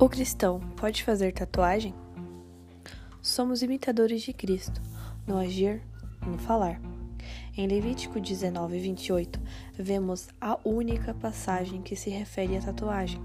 O 0.00 0.08
cristão 0.08 0.60
pode 0.76 1.02
fazer 1.02 1.32
tatuagem? 1.32 1.92
Somos 3.20 3.62
imitadores 3.62 4.22
de 4.22 4.32
Cristo, 4.32 4.80
no 5.26 5.36
agir, 5.36 5.82
no 6.24 6.38
falar. 6.38 6.80
Em 7.56 7.66
Levítico 7.66 8.20
19, 8.20 8.78
28, 8.78 9.40
vemos 9.74 10.28
a 10.40 10.56
única 10.64 11.12
passagem 11.12 11.82
que 11.82 11.96
se 11.96 12.10
refere 12.10 12.56
à 12.56 12.62
tatuagem, 12.62 13.20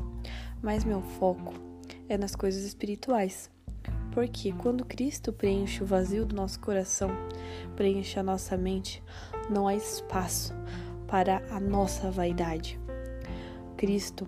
mas 0.63 0.83
meu 0.83 1.03
foco 1.03 1.53
é 2.09 2.17
nas 2.17 2.35
coisas 2.35 2.63
espirituais. 2.63 3.51
Porque 4.11 4.51
quando 4.53 4.83
Cristo 4.83 5.31
preenche 5.31 5.83
o 5.83 5.85
vazio 5.85 6.25
do 6.25 6.35
nosso 6.35 6.59
coração, 6.59 7.11
preenche 7.75 8.17
a 8.17 8.23
nossa 8.23 8.57
mente, 8.57 9.03
não 9.47 9.67
há 9.67 9.75
espaço 9.75 10.55
para 11.07 11.43
a 11.51 11.59
nossa 11.59 12.09
vaidade. 12.09 12.79
Cristo 13.77 14.27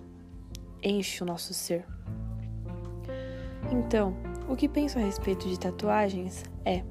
enche 0.83 1.23
o 1.23 1.25
nosso 1.25 1.51
ser. 1.51 1.87
Então, 3.71 4.15
o 4.47 4.55
que 4.55 4.69
penso 4.69 4.97
a 4.99 5.01
respeito 5.01 5.47
de 5.47 5.59
tatuagens 5.59 6.43
é: 6.63 6.83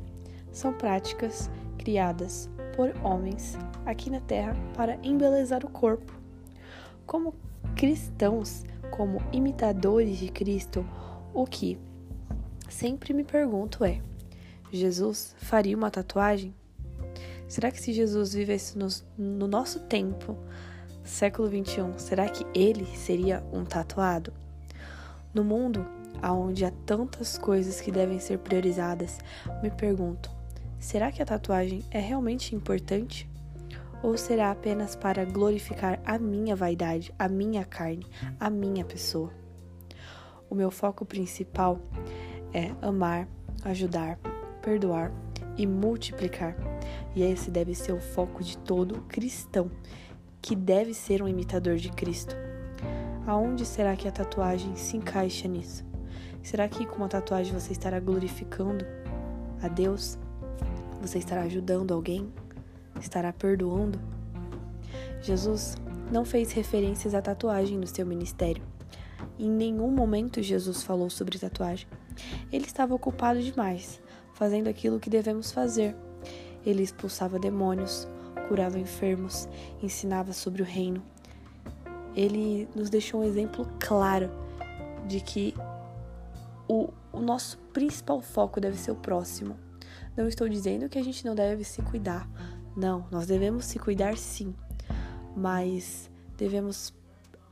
são 0.51 0.73
práticas 0.73 1.51
criadas 1.78 2.51
por 2.77 2.92
homens 3.02 3.56
aqui 3.87 4.10
na 4.10 4.20
Terra 4.20 4.56
para 4.77 4.98
embelezar 5.02 5.65
o 5.65 5.70
corpo. 5.70 6.12
Como 7.06 7.34
cristãos, 7.77 8.65
como 8.91 9.20
imitadores 9.32 10.18
de 10.18 10.29
Cristo, 10.29 10.84
o 11.32 11.45
que 11.46 11.79
sempre 12.68 13.12
me 13.12 13.24
pergunto 13.24 13.84
é: 13.84 14.01
Jesus 14.73 15.34
faria 15.38 15.77
uma 15.77 15.91
tatuagem? 15.91 16.54
Será 17.46 17.70
que 17.70 17.80
se 17.80 17.93
Jesus 17.93 18.34
vivesse 18.34 18.77
no, 18.77 18.88
no 19.16 19.46
nosso 19.46 19.80
tempo, 19.80 20.37
século 21.04 21.48
21, 21.48 21.98
será 21.98 22.29
que 22.29 22.45
ele 22.52 22.84
seria 22.96 23.45
um 23.52 23.65
tatuado? 23.65 24.32
No 25.32 25.45
mundo 25.45 25.87
aonde 26.23 26.65
há 26.65 26.70
tantas 26.87 27.38
coisas 27.38 27.80
que 27.80 27.90
devem 27.90 28.18
ser 28.18 28.38
priorizadas, 28.38 29.18
me 29.62 29.70
pergunto: 29.70 30.30
será 30.79 31.10
que 31.12 31.23
a 31.23 31.26
tatuagem 31.26 31.82
é 31.90 32.01
realmente 32.01 32.54
importante? 32.54 33.29
Ou 34.02 34.18
será 34.18 34.51
apenas 34.51 34.95
para 34.95 35.24
glorificar 35.24 35.98
a 36.04 36.18
minha 36.18 36.54
vaidade, 36.54 37.15
a 37.18 37.26
minha 37.26 37.65
carne, 37.65 38.06
a 38.38 38.51
minha 38.51 38.84
pessoa? 38.84 39.32
O 40.51 40.54
meu 40.54 40.71
foco 40.71 41.06
principal 41.06 41.80
é 42.52 42.71
amar, 42.82 43.26
ajudar, 43.65 44.18
perdoar 44.60 45.10
e 45.56 45.66
multiplicar. 45.66 46.54
E 47.15 47.23
esse 47.23 47.51
deve 47.51 47.74
ser 47.74 47.93
o 47.93 48.01
foco 48.01 48.43
de 48.43 48.59
todo 48.59 49.02
cristão, 49.09 49.71
que 50.43 50.54
deve 50.54 50.93
ser 50.93 51.23
um 51.23 51.28
imitador 51.28 51.76
de 51.76 51.90
Cristo. 51.90 52.37
Aonde 53.26 53.65
será 53.65 53.96
que 53.96 54.06
a 54.06 54.12
tatuagem 54.12 54.76
se 54.76 54.96
encaixa 54.96 55.49
nisso? 55.49 55.93
Será 56.45 56.68
que 56.68 56.84
com 56.84 56.96
uma 56.96 57.09
tatuagem 57.09 57.54
você 57.54 57.73
estará 57.73 57.98
glorificando 57.98 58.84
a 59.62 59.66
Deus? 59.66 60.18
Você 61.00 61.16
estará 61.16 61.40
ajudando 61.40 61.95
alguém? 61.95 62.30
Estará 63.00 63.32
perdoando? 63.32 63.98
Jesus 65.22 65.75
não 66.12 66.22
fez 66.22 66.53
referências 66.53 67.15
à 67.15 67.22
tatuagem 67.22 67.78
no 67.78 67.87
seu 67.87 68.04
ministério. 68.04 68.62
Em 69.38 69.48
nenhum 69.48 69.91
momento 69.91 70.42
Jesus 70.42 70.82
falou 70.82 71.09
sobre 71.09 71.38
tatuagem. 71.38 71.88
Ele 72.53 72.66
estava 72.66 72.94
ocupado 72.94 73.42
demais, 73.42 73.98
fazendo 74.34 74.69
aquilo 74.69 75.00
que 75.00 75.09
devemos 75.09 75.50
fazer. 75.50 75.97
Ele 76.65 76.82
expulsava 76.82 77.38
demônios, 77.38 78.06
curava 78.48 78.78
enfermos, 78.78 79.48
ensinava 79.82 80.34
sobre 80.34 80.60
o 80.60 80.65
reino. 80.65 81.03
Ele 82.15 82.69
nos 82.76 82.91
deixou 82.91 83.22
um 83.22 83.25
exemplo 83.25 83.66
claro 83.81 84.28
de 85.09 85.20
que 85.20 85.54
o, 86.69 86.93
o 87.12 87.20
nosso 87.20 87.59
principal 87.72 88.20
foco 88.20 88.60
deve 88.60 88.76
ser 88.76 88.91
o 88.91 88.97
próximo. 88.97 89.56
Não 90.16 90.28
estou 90.28 90.49
dizendo 90.49 90.89
que 90.89 90.99
a 90.99 91.03
gente 91.03 91.25
não 91.25 91.34
deve 91.34 91.65
se 91.65 91.83
cuidar. 91.83 92.28
Não, 92.77 93.06
nós 93.11 93.27
devemos 93.27 93.65
se 93.65 93.78
cuidar 93.78 94.16
sim, 94.16 94.55
mas 95.37 96.11
devemos 96.37 96.93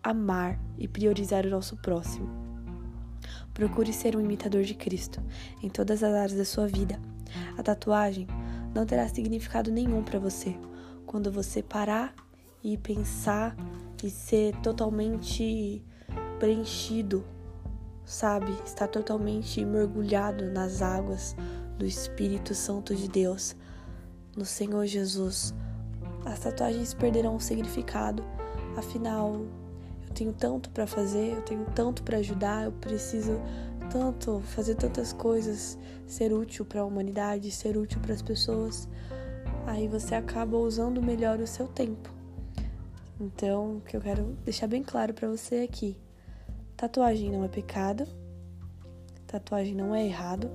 amar 0.03 0.59
e 0.79 0.89
priorizar 0.89 1.47
o 1.47 1.51
nosso 1.51 1.77
próximo. 1.77 2.29
Procure 3.55 3.93
ser 3.93 4.17
um 4.17 4.21
imitador 4.21 4.63
de 4.63 4.75
Cristo 4.75 5.23
em 5.63 5.69
todas 5.69 6.03
as 6.03 6.15
áreas 6.15 6.39
da 6.39 6.45
sua 6.45 6.67
vida. 6.67 6.99
A 7.57 7.63
tatuagem 7.63 8.27
não 8.75 8.87
terá 8.87 9.07
significado 9.09 9.71
nenhum 9.71 10.03
para 10.03 10.19
você 10.19 10.57
quando 11.07 11.31
você 11.31 11.63
parar 11.63 12.15
e 12.65 12.77
pensar 12.79 13.55
e 14.03 14.11
ser 14.11 14.57
totalmente 14.63 15.85
preenchido 16.39 17.25
sabe, 18.13 18.53
está 18.65 18.87
totalmente 18.87 19.65
mergulhado 19.65 20.51
nas 20.51 20.83
águas 20.83 21.35
do 21.79 21.87
Espírito 21.87 22.55
Santo 22.55 22.95
de 22.95 23.09
Deus, 23.09 23.57
no 24.37 24.45
Senhor 24.45 24.85
Jesus, 24.87 25.55
as 26.25 26.39
tatuagens 26.39 26.93
perderão 26.93 27.37
o 27.37 27.41
significado. 27.41 28.23
Afinal, 28.77 29.47
eu 30.07 30.15
tenho 30.15 30.33
tanto 30.33 30.69
para 30.71 30.87
fazer, 30.87 31.33
eu 31.33 31.43
tenho 31.43 31.65
tanto 31.75 32.03
para 32.03 32.19
ajudar, 32.19 32.67
eu 32.67 32.73
preciso 32.73 33.41
tanto 33.91 34.41
fazer 34.41 34.75
tantas 34.75 35.13
coisas, 35.13 35.79
ser 36.07 36.33
útil 36.33 36.65
para 36.67 36.83
a 36.83 36.85
humanidade, 36.85 37.51
ser 37.51 37.77
útil 37.79 38.01
para 38.01 38.13
as 38.13 38.23
pessoas. 38.23 38.89
Aí 39.67 39.89
você 39.89 40.15
acaba 40.15 40.57
usando 40.59 41.03
melhor 41.03 41.41
o 41.41 41.47
seu 41.47 41.67
tempo. 41.67 42.11
Então, 43.19 43.77
o 43.77 43.81
que 43.81 43.97
eu 43.97 44.01
quero 44.01 44.37
deixar 44.45 44.67
bem 44.67 44.83
claro 44.83 45.15
para 45.15 45.29
você 45.29 45.57
aqui 45.57 45.97
Tatuagem 46.83 47.31
não 47.31 47.45
é 47.45 47.49
pecado, 47.49 48.09
tatuagem 49.29 49.73
não 49.73 49.95
é 49.95 50.05
errado, 50.05 50.51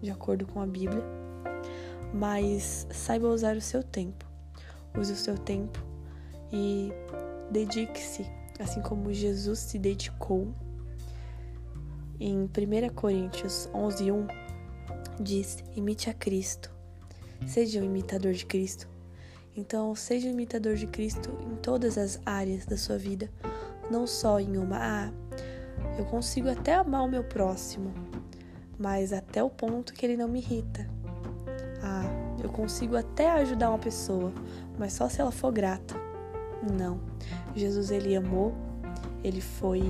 de 0.00 0.08
acordo 0.08 0.46
com 0.46 0.60
a 0.62 0.66
Bíblia, 0.68 1.02
mas 2.12 2.86
saiba 2.92 3.26
usar 3.26 3.56
o 3.56 3.60
seu 3.60 3.82
tempo. 3.82 4.24
Use 4.96 5.12
o 5.12 5.16
seu 5.16 5.36
tempo 5.36 5.84
e 6.52 6.92
dedique-se, 7.50 8.24
assim 8.60 8.80
como 8.82 9.12
Jesus 9.12 9.58
se 9.58 9.76
dedicou. 9.80 10.54
Em 12.20 12.44
1 12.44 12.94
Coríntios 12.94 13.68
11:1 13.74 14.28
diz: 15.20 15.58
Imite 15.74 16.08
a 16.08 16.14
Cristo. 16.14 16.70
Seja 17.48 17.80
um 17.80 17.84
imitador 17.84 18.32
de 18.32 18.46
Cristo. 18.46 18.88
Então, 19.56 19.92
seja 19.96 20.28
um 20.28 20.30
imitador 20.30 20.76
de 20.76 20.86
Cristo 20.86 21.36
em 21.50 21.56
todas 21.56 21.98
as 21.98 22.20
áreas 22.24 22.64
da 22.64 22.76
sua 22.76 22.96
vida, 22.96 23.28
não 23.90 24.06
só 24.06 24.38
em 24.38 24.56
uma. 24.56 24.78
Ah, 24.80 25.12
eu 25.98 26.04
consigo 26.04 26.48
até 26.48 26.74
amar 26.74 27.04
o 27.04 27.08
meu 27.08 27.22
próximo, 27.22 27.92
mas 28.78 29.12
até 29.12 29.42
o 29.42 29.50
ponto 29.50 29.92
que 29.92 30.04
ele 30.04 30.16
não 30.16 30.28
me 30.28 30.40
irrita. 30.40 30.88
Ah, 31.82 32.04
eu 32.42 32.48
consigo 32.48 32.96
até 32.96 33.30
ajudar 33.30 33.70
uma 33.70 33.78
pessoa, 33.78 34.32
mas 34.78 34.92
só 34.92 35.08
se 35.08 35.20
ela 35.20 35.30
for 35.30 35.52
grata. 35.52 35.94
Não. 36.76 37.00
Jesus 37.54 37.90
ele 37.90 38.16
amou, 38.16 38.52
ele 39.22 39.40
foi, 39.40 39.82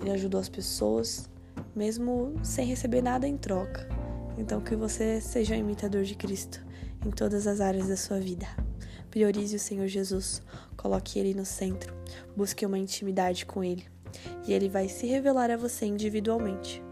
ele 0.00 0.10
ajudou 0.12 0.40
as 0.40 0.48
pessoas, 0.48 1.28
mesmo 1.74 2.34
sem 2.42 2.66
receber 2.66 3.02
nada 3.02 3.28
em 3.28 3.36
troca. 3.36 3.86
Então 4.38 4.60
que 4.60 4.74
você 4.74 5.20
seja 5.20 5.54
um 5.54 5.58
imitador 5.58 6.04
de 6.04 6.14
Cristo 6.14 6.64
em 7.04 7.10
todas 7.10 7.46
as 7.46 7.60
áreas 7.60 7.88
da 7.88 7.96
sua 7.96 8.18
vida. 8.18 8.46
Priorize 9.10 9.56
o 9.56 9.60
Senhor 9.60 9.86
Jesus, 9.86 10.42
coloque 10.76 11.18
ele 11.18 11.34
no 11.34 11.44
centro, 11.44 11.94
busque 12.34 12.64
uma 12.64 12.78
intimidade 12.78 13.44
com 13.44 13.62
ele 13.62 13.95
e 14.46 14.52
ele 14.52 14.68
vai 14.68 14.88
se 14.88 15.06
revelar 15.06 15.50
a 15.50 15.56
você 15.56 15.86
individualmente. 15.86 16.82